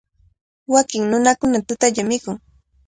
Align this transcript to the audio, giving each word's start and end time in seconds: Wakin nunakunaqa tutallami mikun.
Wakin 0.71 1.03
nunakunaqa 1.11 1.67
tutallami 1.67 2.07
mikun. 2.09 2.35